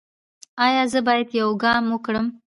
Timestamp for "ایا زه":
0.65-0.99